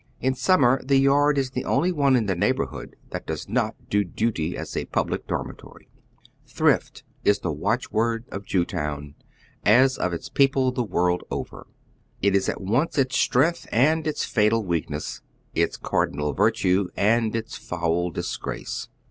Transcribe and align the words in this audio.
In 0.19 0.33
summer 0.33 0.81
the 0.83 0.97
yard 0.97 1.37
is 1.37 1.51
the 1.51 1.63
only 1.63 1.91
one 1.91 2.15
in 2.15 2.25
the 2.25 2.33
neighborhood 2.35 2.95
that 3.11 3.27
does 3.27 3.47
not 3.47 3.75
do 3.87 4.03
duty 4.03 4.57
as 4.57 4.75
a 4.75 4.85
public 4.85 5.27
dormitory. 5.27 5.89
Thrift 6.47 7.03
is 7.23 7.41
the 7.41 7.53
watcliword 7.53 8.27
of 8.29 8.43
Jewtown, 8.43 9.13
as 9.63 9.99
of 9.99 10.11
its 10.11 10.27
people 10.27 10.71
the 10.71 10.81
world 10.81 11.23
over. 11.29 11.67
It 12.19 12.35
is 12.35 12.49
at 12.49 12.61
once 12.61 12.97
its 12.97 13.15
strength 13.15 13.67
and 13.71 14.07
its 14.07 14.25
fatal 14.25 14.65
weak 14.65 14.89
ness, 14.89 15.21
its 15.53 15.77
cardinal 15.77 16.33
virtue 16.33 16.87
and 16.97 17.35
its 17.35 17.55
foul 17.55 18.09
disgrace. 18.09 18.87